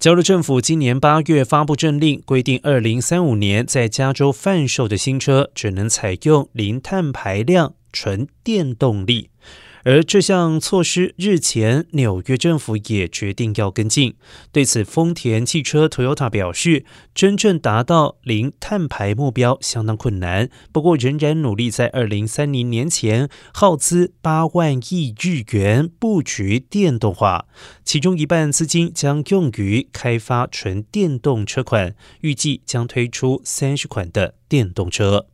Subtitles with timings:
[0.00, 9.29] 加州政府今年八月发布政令，规定二零三五年在加州贩售的新车只能采用零碳排量纯电动力。
[9.84, 14.14] 而这项措施日前，纽约政府也决定要跟进。
[14.52, 16.84] 对此，丰田汽车 Toyota 表示，
[17.14, 27.46] 真正达到零碳排目标相当困难，不过仍然努力在二零三零年前耗资八万亿日元布局电动化，
[27.84, 35.26] 其中一半资金将用于开发纯电动车款，预计将推出三十款的电动车。